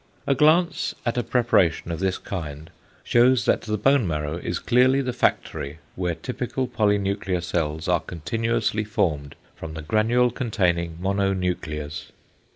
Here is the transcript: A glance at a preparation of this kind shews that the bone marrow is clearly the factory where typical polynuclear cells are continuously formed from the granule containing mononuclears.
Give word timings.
A 0.25 0.33
glance 0.33 0.95
at 1.05 1.15
a 1.19 1.21
preparation 1.21 1.91
of 1.91 1.99
this 1.99 2.17
kind 2.17 2.71
shews 3.03 3.45
that 3.45 3.61
the 3.61 3.77
bone 3.77 4.07
marrow 4.07 4.37
is 4.37 4.57
clearly 4.57 4.99
the 4.99 5.13
factory 5.13 5.77
where 5.95 6.15
typical 6.15 6.67
polynuclear 6.67 7.43
cells 7.43 7.87
are 7.87 7.99
continuously 7.99 8.83
formed 8.83 9.35
from 9.55 9.75
the 9.75 9.83
granule 9.83 10.31
containing 10.31 10.97
mononuclears. 10.99 12.05